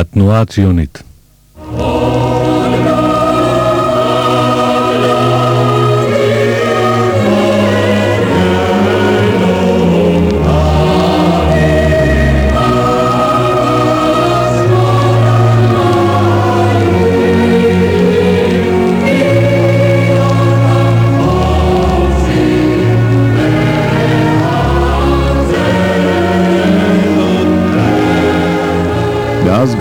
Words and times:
התנועה 0.00 0.40
הציונית. 0.40 1.02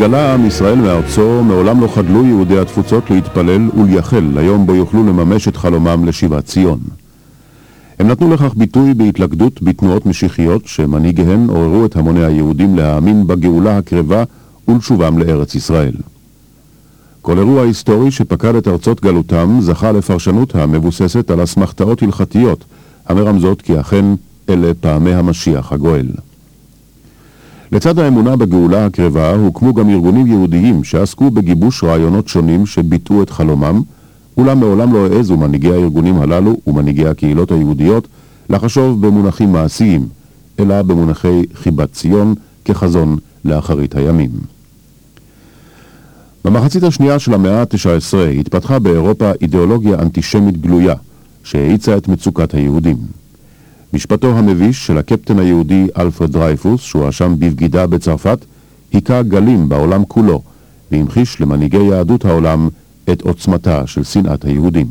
גלה 0.10 0.34
עם 0.34 0.46
ישראל 0.46 0.76
מארצו, 0.76 1.44
מעולם 1.44 1.82
לא 1.82 1.88
חדלו 1.88 2.26
יהודי 2.26 2.60
התפוצות 2.60 3.10
להתפלל 3.10 3.70
ולייחל 3.78 4.24
ליום 4.34 4.66
בו 4.66 4.76
יוכלו 4.76 5.04
לממש 5.04 5.48
את 5.48 5.58
חלומם 5.58 6.06
לשיבת 6.06 6.46
ציון. 6.46 6.80
הם 8.00 8.08
נתנו 8.08 8.34
לכך 8.34 8.56
ביטוי 8.56 8.94
בהתלכדות 8.94 9.62
בתנועות 9.62 10.06
משיחיות 10.06 10.66
שמנהיגיהן 10.66 11.50
עוררו 11.50 11.86
את 11.86 11.96
המוני 11.96 12.26
היהודים 12.26 12.76
להאמין 12.76 13.28
בגאולה 13.28 13.78
הקרבה 13.78 14.24
ולשובם 14.68 15.18
לארץ 15.18 15.56
ישראל. 15.56 15.96
כל 17.22 17.38
אירוע 17.38 17.64
היסטורי 17.64 18.12
שפקד 18.12 18.56
את 18.56 18.68
ארצות 18.68 19.02
גלותם 19.02 19.58
זכה 19.62 19.92
לפרשנות 19.92 20.56
המבוססת 20.56 21.32
על 21.32 21.44
אסמכתאות 21.44 22.04
הלכתיות 22.04 22.66
המרמזות 23.06 23.62
כי 23.62 23.80
אכן 23.80 24.06
אלה 24.50 24.72
פעמי 24.82 25.14
המשיח 25.14 25.72
הגואל. 25.72 26.08
לצד 27.72 28.00
האמונה 28.00 28.36
בגאולה 28.36 28.86
הקרבה 28.86 29.36
הוקמו 29.36 29.74
גם 29.74 29.90
ארגונים 29.90 30.28
יהודיים 30.28 30.84
שעסקו 30.84 31.32
בגיבוש 31.32 31.84
רעיונות 31.84 32.28
שונים 32.28 32.66
שביטאו 32.66 33.24
את 33.24 33.30
חלומם, 33.30 33.82
אולם 34.38 34.60
מעולם 34.60 34.94
לא 34.94 35.08
העזו 35.08 35.38
מנהיגי 35.38 35.72
הארגונים 35.72 36.22
הללו 36.22 36.58
ומנהיגי 36.68 37.08
הקהילות 37.08 37.52
היהודיות 37.52 38.08
לחשוב 38.50 39.08
במונחים 39.08 39.52
מעשיים, 39.52 40.08
אלא 40.60 40.82
במונחי 40.82 41.44
חיבת 41.54 41.94
ציון 41.94 42.34
כחזון 42.66 43.18
לאחרית 43.46 43.96
הימים. 43.96 44.30
במחצית 46.46 46.84
השנייה 46.84 47.20
של 47.20 47.34
המאה 47.34 47.62
ה-19 47.62 48.18
התפתחה 48.40 48.80
באירופה 48.80 49.32
אידיאולוגיה 49.42 50.00
אנטישמית 50.00 50.62
גלויה, 50.62 50.96
שהאיצה 51.44 51.98
את 51.98 52.08
מצוקת 52.08 52.54
היהודים. 52.54 53.19
משפטו 53.94 54.38
המביש 54.38 54.88
של 54.88 54.98
הקפטן 54.98 55.40
היהודי 55.40 55.88
אלפרד 55.98 56.32
דרייפוס, 56.32 56.82
שהואשם 56.82 57.36
בבגידה 57.40 57.88
בצרפת, 57.88 58.46
היכה 58.94 59.22
גלים 59.22 59.70
בעולם 59.70 60.06
כולו, 60.06 60.42
והמחיש 60.92 61.42
למנהיגי 61.42 61.84
יהדות 61.84 62.26
העולם 62.26 62.70
את 63.12 63.22
עוצמתה 63.22 63.88
של 63.88 64.04
שנאת 64.04 64.46
היהודים. 64.46 64.88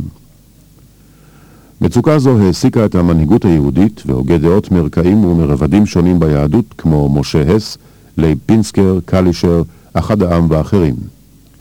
מצוקה 1.80 2.18
זו 2.18 2.38
העסיקה 2.38 2.84
את 2.84 2.94
המנהיגות 2.94 3.44
היהודית 3.44 4.02
והוגי 4.06 4.38
דעות 4.38 4.72
מרקעים 4.72 5.24
ומרבדים 5.24 5.86
שונים 5.86 6.20
ביהדות 6.20 6.64
כמו 6.78 7.08
משה 7.20 7.54
הס, 7.56 7.78
לייב 8.16 8.38
פינסקר, 8.46 8.98
קלישר, 9.04 9.62
אחד 9.92 10.22
העם 10.22 10.46
ואחרים. 10.50 10.94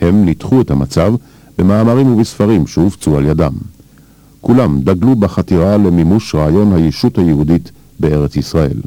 הם 0.02 0.26
ניתחו 0.26 0.62
את 0.62 0.72
המצב 0.72 1.14
במאמרים 1.58 2.14
ובספרים 2.14 2.68
שהופצו 2.68 3.18
על 3.18 3.26
ידם. 3.26 3.54
כולם 4.48 4.82
דגלו 4.82 5.16
בחתירה 5.16 5.78
למימוש 5.78 6.36
רעיון 6.36 6.74
הישות 6.74 7.18
היהודית 7.18 7.72
בארץ 8.00 8.36
ישראל. 8.36 8.78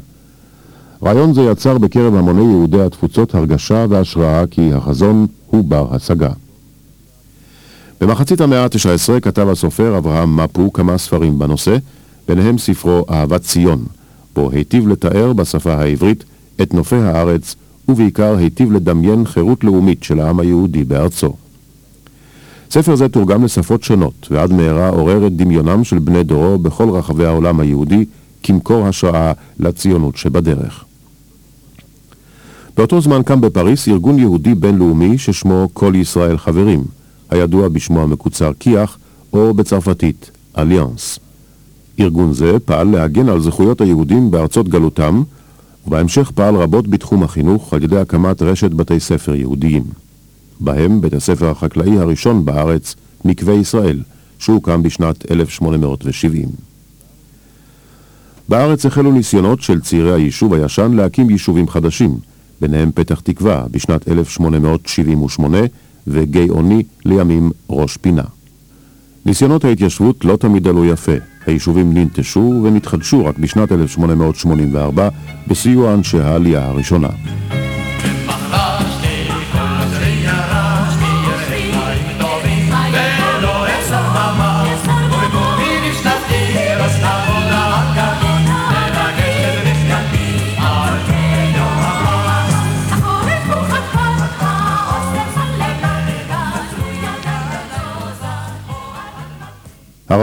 רעיון 1.03 1.33
זה 1.33 1.41
יצר 1.41 1.77
בקרב 1.77 2.15
המוני 2.15 2.41
יהודי 2.41 2.81
התפוצות 2.81 3.35
הרגשה 3.35 3.85
והשראה 3.89 4.47
כי 4.51 4.73
החזון 4.73 5.27
הוא 5.47 5.63
בר 5.63 5.87
השגה. 5.95 6.29
במחצית 8.01 8.41
המאה 8.41 8.63
ה-19 8.63 9.19
כתב 9.19 9.47
הסופר 9.49 9.97
אברהם 9.97 10.35
מפו 10.35 10.73
כמה 10.73 10.97
ספרים 10.97 11.39
בנושא, 11.39 11.77
ביניהם 12.27 12.57
ספרו 12.57 13.05
אהבת 13.09 13.41
ציון, 13.41 13.85
בו 14.35 14.49
היטיב 14.51 14.87
לתאר 14.87 15.33
בשפה 15.33 15.73
העברית 15.73 16.23
את 16.61 16.73
נופי 16.73 16.95
הארץ, 16.95 17.55
ובעיקר 17.89 18.35
היטיב 18.37 18.71
לדמיין 18.71 19.25
חירות 19.25 19.63
לאומית 19.63 20.03
של 20.03 20.19
העם 20.19 20.39
היהודי 20.39 20.83
בארצו. 20.83 21.33
ספר 22.71 22.95
זה 22.95 23.09
תורגם 23.09 23.43
לשפות 23.43 23.83
שונות, 23.83 24.27
ועד 24.31 24.53
מהרה 24.53 24.89
עורר 24.89 25.27
את 25.27 25.35
דמיונם 25.35 25.83
של 25.83 25.99
בני 25.99 26.23
דורו 26.23 26.57
בכל 26.57 26.89
רחבי 26.89 27.25
העולם 27.25 27.59
היהודי 27.59 28.05
כמקור 28.43 28.87
השראה 28.87 29.31
לציונות 29.59 30.17
שבדרך. 30.17 30.83
באותו 32.77 33.01
זמן 33.01 33.23
קם 33.23 33.41
בפריס 33.41 33.87
ארגון 33.87 34.19
יהודי 34.19 34.55
בינלאומי 34.55 35.17
ששמו 35.17 35.69
כל 35.73 35.93
ישראל 35.95 36.37
חברים, 36.37 36.83
הידוע 37.29 37.67
בשמו 37.67 38.01
המקוצר 38.03 38.51
כי"ח, 38.59 38.97
או 39.33 39.53
בצרפתית 39.53 40.31
אליאנס. 40.57 41.19
ארגון 41.99 42.33
זה 42.33 42.59
פעל 42.65 42.87
להגן 42.87 43.29
על 43.29 43.41
זכויות 43.41 43.81
היהודים 43.81 44.31
בארצות 44.31 44.69
גלותם, 44.69 45.23
ובהמשך 45.87 46.31
פעל 46.35 46.55
רבות 46.55 46.87
בתחום 46.87 47.23
החינוך 47.23 47.73
על 47.73 47.83
ידי 47.83 47.97
הקמת 47.97 48.41
רשת 48.41 48.71
בתי 48.71 48.99
ספר 48.99 49.35
יהודיים. 49.35 50.00
בהם 50.61 51.01
בית 51.01 51.13
הספר 51.13 51.49
החקלאי 51.49 51.97
הראשון 51.97 52.45
בארץ, 52.45 52.95
מקווה 53.25 53.53
ישראל, 53.53 54.03
שהוקם 54.39 54.83
בשנת 54.83 55.31
1870. 55.31 56.49
בארץ 58.49 58.85
החלו 58.85 59.11
ניסיונות 59.11 59.61
של 59.61 59.81
צעירי 59.81 60.13
היישוב 60.13 60.53
הישן 60.53 60.91
להקים 60.93 61.29
יישובים 61.29 61.67
חדשים, 61.67 62.17
ביניהם 62.61 62.91
פתח 62.95 63.19
תקווה 63.19 63.65
בשנת 63.71 64.07
1878 64.07 65.57
וגיא 66.07 66.51
עוני 66.51 66.83
לימים 67.05 67.51
ראש 67.69 67.97
פינה. 67.97 68.23
ניסיונות 69.25 69.65
ההתיישבות 69.65 70.25
לא 70.25 70.35
תמיד 70.35 70.67
עלו 70.67 70.85
יפה, 70.85 71.15
היישובים 71.45 71.93
ננטשו 71.93 72.61
ונתחדשו 72.63 73.25
רק 73.25 73.37
בשנת 73.37 73.71
1884 73.71 75.09
בסיוע 75.47 75.93
אנשי 75.93 76.19
העלייה 76.19 76.65
הראשונה. 76.65 77.09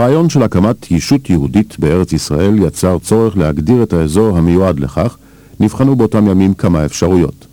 הרעיון 0.09 0.29
של 0.29 0.43
הקמת 0.43 0.91
ישות 0.91 1.29
יהודית 1.29 1.79
בארץ 1.79 2.13
ישראל 2.13 2.55
יצר 2.57 2.97
צורך 2.99 3.37
להגדיר 3.37 3.83
את 3.83 3.93
האזור 3.93 4.37
המיועד 4.37 4.79
לכך, 4.79 5.17
נבחנו 5.59 5.95
באותם 5.95 6.27
ימים 6.27 6.53
כמה 6.53 6.85
אפשרויות. 6.85 7.45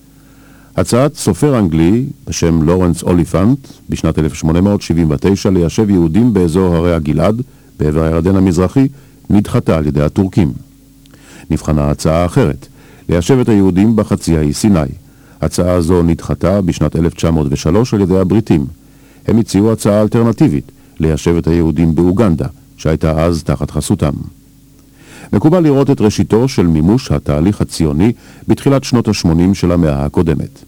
הצעת 0.77 1.15
סופר 1.15 1.59
אנגלי 1.59 2.05
בשם 2.27 2.63
לורנס 2.63 3.03
אוליפנט 3.03 3.59
בשנת 3.89 4.19
1879 4.19 5.51
ליישב 5.51 5.91
יהודים 5.91 6.33
באזור 6.33 6.77
הרי 6.77 6.95
הגלעד, 6.95 7.43
בעבר 7.79 8.03
הירדן 8.03 8.37
המזרחי, 8.37 8.89
נדחתה 9.31 9.77
על 9.77 9.87
ידי 9.87 10.03
הטורקים. 10.03 10.53
נבחנה 11.51 11.91
הצעה 11.91 12.27
אחרת, 12.27 12.67
ליישב 13.09 13.39
את 13.39 13.49
היהודים 13.49 13.97
בחצי 13.97 14.37
האי 14.37 14.53
סיני. 14.53 14.81
הצעה 15.41 15.81
זו 15.81 16.03
נדחתה 16.03 16.61
בשנת 16.61 16.97
1903 16.97 17.95
על 17.95 18.01
ידי 18.01 18.19
הבריטים. 18.19 18.67
הם 19.27 19.39
הציעו 19.39 19.73
הצעה 19.73 20.03
אלטרנטיבית, 20.03 20.73
ליישב 21.01 21.37
את 21.37 21.47
היהודים 21.47 21.95
באוגנדה, 21.95 22.47
שהייתה 22.77 23.25
אז 23.25 23.43
תחת 23.43 23.71
חסותם. 23.71 24.13
מקובל 25.33 25.63
לראות 25.63 25.91
את 25.91 26.01
ראשיתו 26.01 26.49
של 26.49 26.67
מימוש 26.67 27.13
התהליך 27.13 27.61
הציוני 27.61 28.13
בתחילת 28.49 28.85
שנות 28.85 29.09
ה-80 29.09 29.55
של 29.55 29.73
המאה 29.73 30.05
הקודמת. 30.05 30.65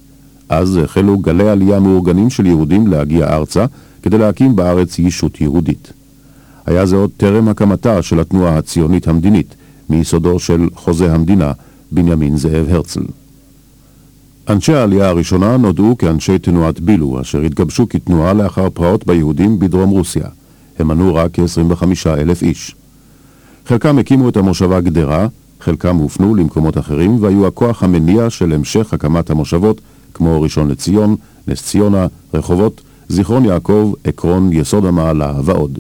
אז 0.49 0.77
החלו 0.77 1.19
גלי 1.19 1.49
עלייה 1.49 1.81
מאורגנים 1.81 2.31
של 2.31 2.47
יהודים 2.47 2.87
להגיע 2.87 3.27
ארצה 3.35 3.65
כדי 4.03 4.19
להקים 4.19 4.57
בארץ 4.57 4.99
ישות 4.99 5.41
יהודית. 5.41 5.93
היה 6.67 6.87
זה 6.87 6.97
עוד 6.97 7.11
טרם 7.17 7.49
הקמתה 7.49 8.03
של 8.03 8.21
התנועה 8.21 8.59
הציונית 8.59 9.09
המדינית, 9.09 9.55
מיסודו 9.91 10.39
של 10.39 10.69
חוזה 10.75 11.15
המדינה, 11.15 11.53
בנימין 11.93 12.37
זאב 12.37 12.67
הרצל. 12.69 13.03
אנשי 14.49 14.75
העלייה 14.75 15.09
הראשונה 15.09 15.57
נודעו 15.57 15.99
כאנשי 15.99 16.39
תנועת 16.39 16.81
בילו, 16.81 17.21
אשר 17.21 17.41
התגבשו 17.41 17.89
כתנועה 17.89 18.33
לאחר 18.33 18.71
פרעות 18.71 19.07
ביהודים 19.07 19.59
בדרום 19.59 19.91
רוסיה. 19.91 20.27
הם 20.79 20.89
מנו 20.89 21.15
רק 21.15 21.31
כ-25 21.33 21.85
אלף 22.07 22.43
איש. 22.43 22.75
חלקם 23.67 23.99
הקימו 23.99 24.29
את 24.29 24.37
המושבה 24.37 24.81
גדרה, 24.81 25.27
חלקם 25.61 25.97
הופנו 25.97 26.35
למקומות 26.35 26.79
אחרים 26.79 27.23
והיו 27.23 27.47
הכוח 27.47 27.83
המניע 27.83 28.31
של 28.31 28.53
המשך 28.53 28.95
הקמת 28.95 29.31
המושבות 29.31 29.81
כמו 30.15 30.43
ראשון 30.43 30.69
לציון, 30.69 31.17
נס 31.49 31.63
ציונה, 31.63 32.07
רחובות, 32.35 32.81
זיכרון 33.09 33.45
יעקב, 33.45 33.93
עקרון, 34.05 34.53
יסוד 34.53 34.85
המעלה 34.85 35.35
ועוד. 35.45 35.79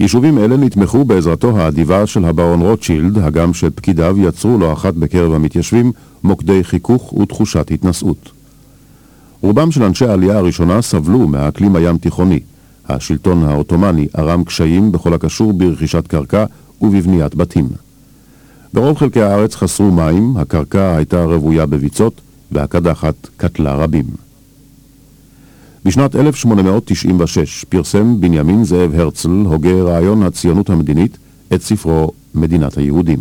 יישובים 0.00 0.38
אלה 0.38 0.56
נתמכו 0.56 1.04
בעזרתו 1.04 1.58
האדיבה 1.58 2.06
של 2.06 2.24
הברון 2.24 2.60
רוטשילד, 2.60 3.18
הגם 3.18 3.54
שפקידיו 3.54 4.16
יצרו 4.18 4.58
לא 4.58 4.72
אחת 4.72 4.94
בקרב 4.94 5.32
המתיישבים 5.34 5.92
מוקדי 6.22 6.64
חיכוך 6.64 7.12
ותחושת 7.12 7.70
התנשאות. 7.70 8.30
רובם 9.40 9.70
של 9.70 9.82
אנשי 9.82 10.04
העלייה 10.04 10.38
הראשונה 10.38 10.82
סבלו 10.82 11.28
מהאקלים 11.28 11.76
הים 11.76 11.98
תיכוני. 11.98 12.40
השלטון 12.88 13.44
העות'מאני 13.44 14.06
ערם 14.14 14.44
קשיים 14.44 14.92
בכל 14.92 15.14
הקשור 15.14 15.52
ברכישת 15.52 16.06
קרקע 16.06 16.44
ובבניית 16.80 17.34
בתים. 17.34 17.68
ברוב 18.74 18.98
חלקי 18.98 19.22
הארץ 19.22 19.54
חסרו 19.54 19.90
מים, 19.90 20.36
הקרקע 20.36 20.96
הייתה 20.96 21.24
רוויה 21.24 21.66
בביצות, 21.66 22.20
והקדחת 22.52 23.14
קטלה 23.36 23.74
רבים. 23.74 24.29
בשנת 25.84 26.16
1896 26.16 27.64
פרסם 27.68 28.20
בנימין 28.20 28.64
זאב 28.64 28.94
הרצל, 28.94 29.28
הוגה 29.28 29.82
רעיון 29.82 30.22
הציונות 30.22 30.70
המדינית, 30.70 31.18
את 31.54 31.62
ספרו 31.62 32.12
מדינת 32.34 32.78
היהודים, 32.78 33.18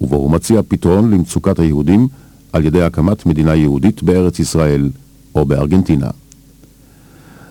ובו 0.00 0.16
הוא 0.16 0.30
מציע 0.30 0.60
פתרון 0.68 1.10
למצוקת 1.10 1.58
היהודים 1.58 2.08
על 2.52 2.64
ידי 2.64 2.82
הקמת 2.82 3.26
מדינה 3.26 3.54
יהודית 3.54 4.02
בארץ 4.02 4.38
ישראל 4.38 4.90
או 5.34 5.44
בארגנטינה. 5.44 6.10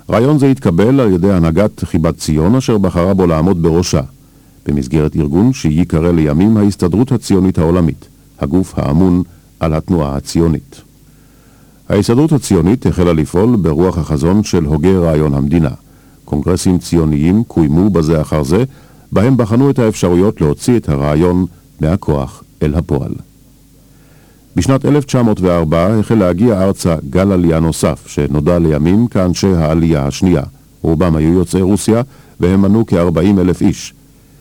רעיון 0.09 0.39
זה 0.39 0.47
התקבל 0.47 0.99
על 0.99 1.13
ידי 1.13 1.31
הנהגת 1.31 1.83
חיבת 1.83 2.17
ציון 2.17 2.55
אשר 2.55 2.77
בחרה 2.77 3.13
בו 3.13 3.27
לעמוד 3.27 3.63
בראשה, 3.63 4.01
במסגרת 4.65 5.15
ארגון 5.15 5.53
שייקרא 5.53 6.11
לימים 6.11 6.57
ההסתדרות 6.57 7.11
הציונית 7.11 7.57
העולמית, 7.57 8.05
הגוף 8.39 8.73
האמון 8.77 9.23
על 9.59 9.73
התנועה 9.73 10.15
הציונית. 10.15 10.81
ההסתדרות 11.91 12.31
הציונית 12.31 12.85
החלה 12.85 13.13
לפעול 13.13 13.55
ברוח 13.55 13.97
החזון 13.97 14.43
של 14.43 14.65
הוגה 14.65 14.99
רעיון 14.99 15.33
המדינה. 15.33 15.69
קונגרסים 16.25 16.77
ציוניים 16.77 17.43
קוימו 17.43 17.89
בזה 17.89 18.21
אחר 18.21 18.43
זה, 18.43 18.63
בהם 19.11 19.37
בחנו 19.37 19.69
את 19.69 19.79
האפשרויות 19.79 20.41
להוציא 20.41 20.77
את 20.77 20.89
הרעיון 20.89 21.45
מהכוח 21.81 22.43
אל 22.63 22.75
הפועל. 22.75 23.11
בשנת 24.55 24.85
1904 24.85 25.99
החל 25.99 26.15
להגיע 26.15 26.63
ארצה 26.63 26.95
גל 27.09 27.31
עלייה 27.31 27.59
נוסף, 27.59 28.07
שנודע 28.07 28.59
לימים 28.59 29.07
כאנשי 29.07 29.53
העלייה 29.53 30.07
השנייה. 30.07 30.43
רובם 30.81 31.15
היו 31.15 31.33
יוצאי 31.33 31.61
רוסיה, 31.61 32.01
והם 32.39 32.61
מנו 32.61 32.85
כ-40 32.87 33.39
אלף 33.39 33.61
איש. 33.61 33.93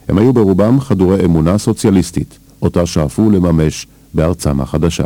הם 0.09 0.19
היו 0.19 0.33
ברובם 0.33 0.81
חדורי 0.81 1.25
אמונה 1.25 1.59
סוציאליסטית, 1.59 2.39
אותה 2.63 2.87
שאפו 2.87 3.31
לממש 3.31 3.87
בארצם 4.15 4.61
החדשה. 4.61 5.05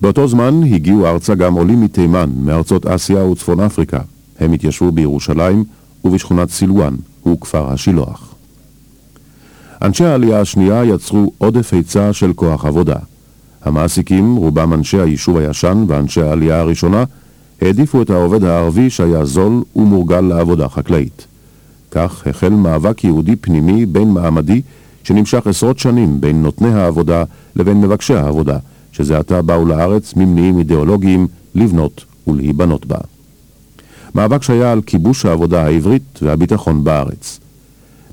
באותו 0.00 0.28
זמן 0.28 0.60
הגיעו 0.62 1.06
ארצה 1.06 1.34
גם 1.34 1.54
עולים 1.54 1.80
מתימן, 1.80 2.30
מארצות 2.36 2.86
אסיה 2.86 3.24
וצפון 3.24 3.60
אפריקה. 3.60 4.00
הם 4.40 4.52
התיישבו 4.52 4.92
בירושלים 4.92 5.64
ובשכונת 6.04 6.50
סילואן, 6.50 6.94
הוא 7.22 7.40
כפר 7.40 7.72
השילוח. 7.72 8.34
אנשי 9.82 10.04
העלייה 10.04 10.40
השנייה 10.40 10.84
יצרו 10.84 11.32
עודף 11.38 11.72
היצע 11.72 12.12
של 12.12 12.32
כוח 12.32 12.64
עבודה. 12.64 12.96
המעסיקים, 13.62 14.36
רובם 14.36 14.72
אנשי 14.72 15.00
היישוב 15.00 15.36
הישן 15.36 15.84
ואנשי 15.88 16.22
העלייה 16.22 16.60
הראשונה, 16.60 17.04
העדיפו 17.60 18.02
את 18.02 18.10
העובד 18.10 18.44
הערבי 18.44 18.90
שהיה 18.90 19.24
זול 19.24 19.62
ומורגל 19.76 20.20
לעבודה 20.20 20.68
חקלאית. 20.68 21.26
כך 21.90 22.26
החל 22.26 22.48
מאבק 22.48 23.04
יהודי 23.04 23.36
פנימי 23.36 23.86
בין 23.86 24.10
מעמדי 24.10 24.62
שנמשך 25.04 25.46
עשרות 25.46 25.78
שנים 25.78 26.20
בין 26.20 26.42
נותני 26.42 26.74
העבודה 26.74 27.24
לבין 27.56 27.80
מבקשי 27.80 28.14
העבודה, 28.14 28.58
שזה 28.96 29.18
עתה 29.18 29.42
באו 29.42 29.66
לארץ 29.66 30.14
ממניעים 30.16 30.58
אידיאולוגיים 30.58 31.26
לבנות 31.54 32.04
ולהיבנות 32.26 32.86
בה. 32.86 32.98
מאבק 34.14 34.42
שהיה 34.42 34.72
על 34.72 34.82
כיבוש 34.82 35.24
העבודה 35.26 35.64
העברית 35.64 36.18
והביטחון 36.22 36.84
בארץ. 36.84 37.40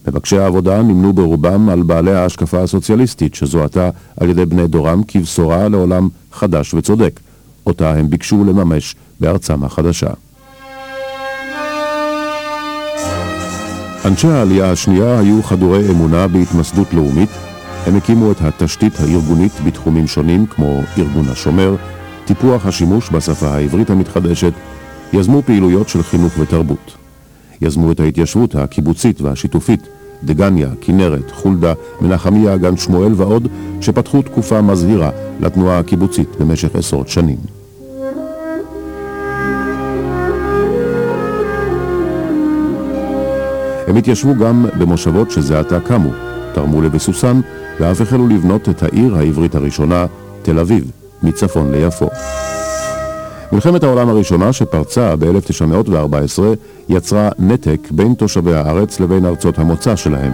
מבקשי 0.07 0.37
העבודה 0.37 0.81
נמנו 0.81 1.13
ברובם 1.13 1.69
על 1.69 1.83
בעלי 1.83 2.13
ההשקפה 2.13 2.59
הסוציאליסטית 2.59 3.35
שזוהתה 3.35 3.89
על 4.17 4.29
ידי 4.29 4.45
בני 4.45 4.67
דורם 4.67 5.01
כבשורה 5.07 5.69
לעולם 5.69 6.09
חדש 6.31 6.73
וצודק, 6.73 7.19
אותה 7.65 7.93
הם 7.93 8.09
ביקשו 8.09 8.43
לממש 8.43 8.95
בארצם 9.19 9.63
החדשה. 9.63 10.09
אנשי 14.05 14.27
העלייה 14.27 14.71
השנייה 14.71 15.19
היו 15.19 15.43
חדורי 15.43 15.89
אמונה 15.91 16.27
בהתמסדות 16.27 16.93
לאומית 16.93 17.29
הם 17.85 17.95
הקימו 17.95 18.31
את 18.31 18.41
התשתית 18.41 18.99
הארגונית 18.99 19.51
בתחומים 19.65 20.07
שונים 20.07 20.45
כמו 20.45 20.81
ארגון 20.97 21.25
השומר, 21.29 21.75
טיפוח 22.25 22.65
השימוש 22.65 23.09
בשפה 23.09 23.47
העברית 23.47 23.89
המתחדשת, 23.89 24.53
יזמו 25.13 25.41
פעילויות 25.41 25.89
של 25.89 26.03
חינוך 26.03 26.33
ותרבות. 26.39 26.95
יזמו 27.61 27.91
את 27.91 27.99
ההתיישבות 27.99 28.55
הקיבוצית 28.55 29.21
והשיתופית, 29.21 29.87
דגניה, 30.23 30.69
כנרת, 30.81 31.31
חולדה, 31.31 31.73
מנחמיה, 32.01 32.57
גן 32.57 32.77
שמואל 32.77 33.13
ועוד, 33.15 33.47
שפתחו 33.81 34.21
תקופה 34.21 34.61
מזהירה 34.61 35.09
לתנועה 35.39 35.79
הקיבוצית 35.79 36.29
במשך 36.39 36.75
עשרות 36.75 37.09
שנים. 37.09 37.37
הם 43.87 43.95
התיישבו 43.95 44.35
גם 44.35 44.65
במושבות 44.79 45.31
שזה 45.31 45.59
עתה 45.59 45.79
קמו, 45.79 46.09
תרמו 46.53 46.81
לביסוסן 46.81 47.41
ואף 47.79 48.01
החלו 48.01 48.27
לבנות 48.27 48.69
את 48.69 48.83
העיר 48.83 49.15
העברית 49.15 49.55
הראשונה, 49.55 50.05
תל 50.41 50.59
אביב, 50.59 50.91
מצפון 51.23 51.71
ליפו. 51.71 52.09
מלחמת 53.51 53.83
העולם 53.83 54.09
הראשונה 54.09 54.53
שפרצה 54.53 55.15
ב-1914 55.15 56.41
יצרה 56.89 57.29
נתק 57.39 57.79
בין 57.91 58.13
תושבי 58.13 58.53
הארץ 58.53 58.99
לבין 58.99 59.25
ארצות 59.25 59.59
המוצא 59.59 59.95
שלהם, 59.95 60.31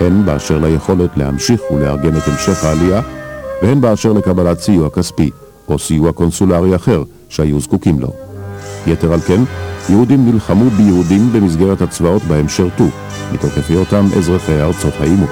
הן 0.00 0.24
באשר 0.24 0.58
ליכולת 0.58 1.10
להמשיך 1.16 1.60
ולארגן 1.70 2.16
את 2.16 2.28
המשך 2.28 2.64
העלייה, 2.64 3.00
והן 3.62 3.80
באשר 3.80 4.12
לקבלת 4.12 4.60
סיוע 4.60 4.90
כספי 4.90 5.30
או 5.68 5.78
סיוע 5.78 6.12
קונסולרי 6.12 6.76
אחר 6.76 7.02
שהיו 7.28 7.60
זקוקים 7.60 8.00
לו. 8.00 8.12
יתר 8.86 9.12
על 9.12 9.20
כן, 9.20 9.40
יהודים 9.90 10.32
נלחמו 10.32 10.70
ביהודים 10.70 11.32
במסגרת 11.32 11.82
הצבאות 11.82 12.22
בהם 12.22 12.48
שרתו, 12.48 12.84
מתוקף 13.32 13.70
היותם 13.70 14.06
אזרחי 14.18 14.60
ארצות 14.60 14.94
העימות. 15.00 15.30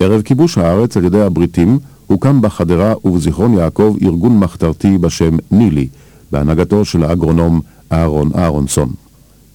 ערב 0.00 0.22
כיבוש 0.22 0.58
הארץ 0.58 0.96
על 0.96 1.04
ידי 1.04 1.20
הבריטים 1.20 1.78
הוקם 2.06 2.40
בחדרה 2.40 2.94
ובזיכרון 3.04 3.54
יעקב 3.54 3.96
ארגון 4.02 4.38
מחתרתי 4.38 4.98
בשם 4.98 5.36
נילי, 5.50 5.88
בהנהגתו 6.32 6.84
של 6.84 7.04
האגרונום 7.04 7.60
אהרון 7.92 8.30
אהרונסון. 8.36 8.88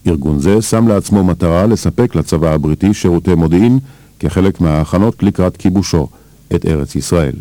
ארגון 0.08 0.40
זה 0.40 0.62
שם 0.62 0.88
לעצמו 0.88 1.24
מטרה 1.24 1.66
לספק 1.66 2.16
לצבא 2.16 2.54
הבריטי 2.54 2.94
שירותי 2.94 3.36
מודיעין 3.36 3.80
כחלק 4.20 4.62
מההכנות 4.62 5.24
לקראת 5.24 5.58
כיבושו 5.58 6.08
את 6.56 6.66
ארץ 6.66 6.96
ישראל. 6.96 7.34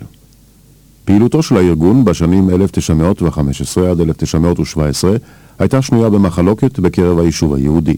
פעילותו 1.05 1.43
של 1.43 1.57
הארגון 1.57 2.05
בשנים 2.05 2.51
1915 2.51 3.91
עד 3.91 4.01
1917 4.01 5.17
הייתה 5.59 5.83
שנויה 5.83 6.11
במחלוקת 6.11 6.79
בקרב 6.79 7.19
היישוב 7.19 7.55
היהודי. 7.55 7.97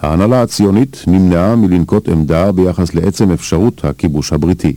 ההנהלה 0.00 0.42
הציונית 0.42 1.04
נמנעה 1.06 1.56
מלנקוט 1.56 2.08
עמדה 2.08 2.52
ביחס 2.52 2.94
לעצם 2.94 3.30
אפשרות 3.30 3.84
הכיבוש 3.84 4.32
הבריטי. 4.32 4.74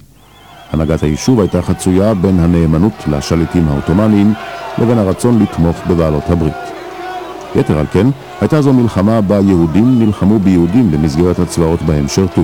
הנהגת 0.71 1.03
היישוב 1.03 1.39
הייתה 1.39 1.62
חצויה 1.62 2.13
בין 2.13 2.39
הנאמנות 2.39 2.93
לשליטים 3.07 3.67
העות'מאניים 3.67 4.33
לבין 4.77 4.98
הרצון 4.98 5.41
לתמוך 5.41 5.77
בבעלות 5.89 6.24
הברית. 6.29 6.53
יתר 7.55 7.79
על 7.79 7.86
כן, 7.91 8.07
הייתה 8.41 8.62
זו 8.62 8.74
מלחמה 8.74 9.21
בה 9.21 9.39
יהודים 9.39 10.00
נלחמו 10.00 10.39
ביהודים 10.39 10.91
במסגרת 10.91 11.39
הצבאות 11.39 11.81
בהם 11.81 12.07
שרתו. 12.07 12.43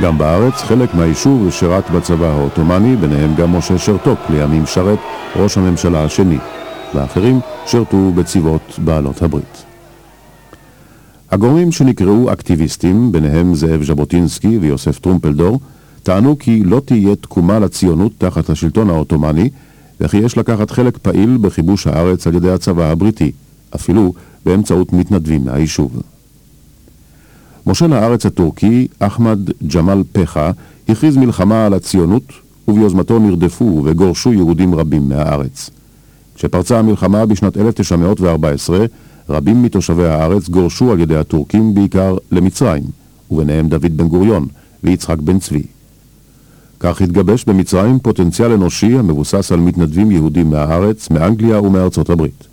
גם 0.00 0.18
בארץ 0.18 0.54
חלק 0.54 0.94
מהיישוב 0.94 1.50
שירת 1.50 1.90
בצבא 1.90 2.26
העות'מאני, 2.26 2.96
ביניהם 2.96 3.34
גם 3.34 3.56
משה 3.56 3.78
שרתוק, 3.78 4.18
לימים 4.30 4.66
שרת 4.66 4.98
ראש 5.36 5.58
הממשלה 5.58 6.04
השני, 6.04 6.38
ואחרים 6.94 7.40
שרתו 7.66 8.12
בצבאות 8.14 8.78
בעלות 8.78 9.22
הברית. 9.22 9.64
הגורמים 11.30 11.72
שנקראו 11.72 12.32
אקטיביסטים, 12.32 13.12
ביניהם 13.12 13.54
זאב 13.54 13.82
ז'בוטינסקי 13.82 14.58
ויוסף 14.58 14.98
טרומפלדור, 14.98 15.60
טענו 16.02 16.38
כי 16.38 16.64
לא 16.64 16.80
תהיה 16.84 17.16
תקומה 17.16 17.58
לציונות 17.58 18.12
תחת 18.18 18.50
השלטון 18.50 18.90
העות'מאני, 18.90 19.50
וכי 20.00 20.16
יש 20.16 20.38
לקחת 20.38 20.70
חלק 20.70 20.98
פעיל 20.98 21.36
בכיבוש 21.36 21.86
הארץ 21.86 22.26
על 22.26 22.34
ידי 22.34 22.50
הצבא 22.50 22.90
הבריטי, 22.90 23.32
אפילו 23.74 24.12
באמצעות 24.46 24.92
מתנדבים 24.92 25.44
מהיישוב. 25.44 26.02
מושל 27.66 27.92
הארץ 27.92 28.26
הטורקי, 28.26 28.86
אחמד 28.98 29.38
ג'מאל 29.74 30.02
פחה, 30.12 30.50
הכריז 30.88 31.16
מלחמה 31.16 31.66
על 31.66 31.74
הציונות, 31.74 32.22
וביוזמתו 32.68 33.18
נרדפו 33.18 33.82
וגורשו 33.84 34.32
יהודים 34.32 34.74
רבים 34.74 35.08
מהארץ. 35.08 35.70
כשפרצה 36.34 36.78
המלחמה 36.78 37.26
בשנת 37.26 37.56
1914, 37.56 38.86
רבים 39.28 39.62
מתושבי 39.62 40.04
הארץ 40.04 40.48
גורשו 40.48 40.92
על 40.92 41.00
ידי 41.00 41.16
הטורקים 41.16 41.74
בעיקר 41.74 42.16
למצרים, 42.32 42.82
וביניהם 43.30 43.68
דוד 43.68 43.96
בן 43.96 44.08
גוריון 44.08 44.46
ויצחק 44.84 45.18
בן 45.18 45.38
צבי. 45.38 45.62
כך 46.80 47.00
התגבש 47.00 47.44
במצרים 47.44 47.98
פוטנציאל 47.98 48.52
אנושי 48.52 48.98
המבוסס 48.98 49.52
על 49.52 49.60
מתנדבים 49.60 50.10
יהודים 50.10 50.50
מהארץ, 50.50 51.10
מאנגליה 51.10 51.60
ומארצות 51.60 52.10
הברית. 52.10 52.51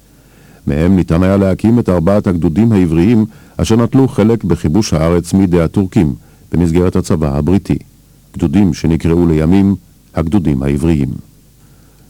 מהם 0.69 0.95
ניתן 0.95 1.23
היה 1.23 1.37
להקים 1.37 1.79
את 1.79 1.89
ארבעת 1.89 2.27
הגדודים 2.27 2.71
העבריים 2.71 3.25
אשר 3.57 3.75
נטלו 3.75 4.07
חלק 4.07 4.43
בכיבוש 4.43 4.93
הארץ 4.93 5.33
מידי 5.33 5.61
הטורקים 5.61 6.13
במסגרת 6.51 6.95
הצבא 6.95 7.37
הבריטי. 7.37 7.77
גדודים 8.37 8.73
שנקראו 8.73 9.27
לימים 9.27 9.75
הגדודים 10.15 10.63
העבריים. 10.63 11.09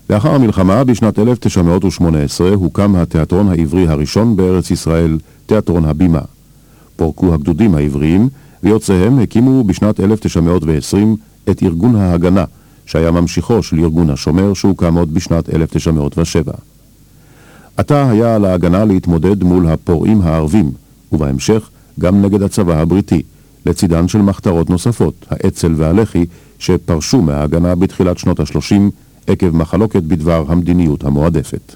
לאחר 0.10 0.36
המלחמה, 0.36 0.84
בשנת 0.84 1.20
1918, 1.20 2.54
הוקם 2.54 2.96
התיאטרון 2.96 3.50
העברי 3.50 3.88
הראשון 3.88 4.36
בארץ 4.36 4.72
ישראל, 4.72 5.18
תיאטרון 5.46 5.86
הבימה. 5.86 6.22
פורקו 6.96 7.34
הגדודים 7.34 7.76
העבריים, 7.76 8.30
ויוצאיהם 8.64 9.20
הקימו 9.20 9.64
בשנת 9.64 10.00
1920 10.00 11.16
את 11.50 11.64
ארגון 11.64 11.96
ההגנה, 11.96 12.44
שהיה 12.86 13.12
ממשיכו 13.12 13.64
של 13.64 13.80
ארגון 13.80 14.10
השומר 14.10 14.54
שהוקם 14.54 14.96
עוד 14.96 15.14
בשנת 15.14 15.50
1907. 15.56 16.54
עתה 17.80 18.10
היה 18.10 18.36
על 18.36 18.46
ההגנה 18.46 18.86
להתמודד 18.86 19.44
מול 19.44 19.68
הפורעים 19.68 20.22
הערבים, 20.22 20.72
ובהמשך 21.12 21.70
גם 22.00 22.22
נגד 22.22 22.42
הצבא 22.42 22.82
הבריטי, 22.82 23.22
לצידן 23.66 24.08
של 24.08 24.22
מחתרות 24.22 24.70
נוספות, 24.70 25.26
האצ"ל 25.30 25.74
והלח"י, 25.76 26.26
שפרשו 26.60 27.22
מההגנה 27.22 27.76
בתחילת 27.76 28.18
שנות 28.18 28.40
ה-30 28.40 28.76
עקב 29.28 29.56
מחלוקת 29.56 30.04
בדבר 30.04 30.44
המדיניות 30.48 31.04
המועדפת. 31.04 31.76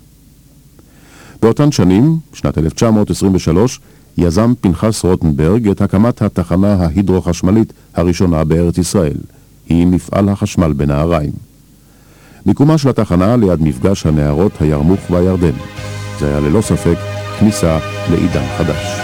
באותן 1.42 1.72
שנים, 1.72 2.18
שנת 2.34 2.58
1923, 2.58 3.80
יזם 4.18 4.54
פנחס 4.62 5.04
רוטנברג 5.04 5.70
את 5.70 5.82
הקמת 5.82 6.22
התחנה 6.22 6.74
ההידרו-חשמלית 6.74 7.74
הראשונה 7.96 8.44
בארץ 8.44 8.78
ישראל. 8.78 9.18
היא 9.70 9.88
מפעל 9.88 10.30
החשמל 10.30 10.74
בנהריים. 10.74 11.32
מיקומה 12.46 12.78
של 12.78 12.90
התחנה 12.90 13.36
ליד 13.36 13.62
מפגש 13.62 14.06
הנהרות 14.06 14.52
הירמוך 14.62 15.00
והירדן. 15.12 15.54
זה 16.24 16.30
היה 16.30 16.40
ללא 16.40 16.62
ספק 16.62 16.98
כניסה 17.40 17.78
לעידן 18.10 18.46
חדש. 18.58 19.03